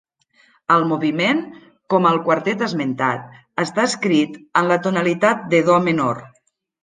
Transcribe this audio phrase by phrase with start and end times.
[0.75, 1.41] El moviment,
[1.93, 3.29] com el quartet esmentat,
[3.65, 6.23] està escrit en la tonalitat de Do menor.